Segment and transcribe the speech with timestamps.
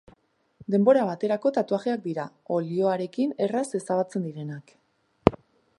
[0.75, 2.25] Denbora baterako tatuajeak dira,
[2.57, 4.77] olioarekin erraz ezabatzen direnak.